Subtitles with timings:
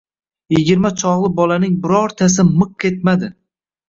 [0.53, 3.31] Yigirma chog‘li bolaning birortasi miq etmadi.